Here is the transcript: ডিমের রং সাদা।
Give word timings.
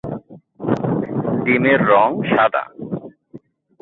ডিমের 1.43 1.81
রং 1.87 2.09
সাদা। 2.29 2.63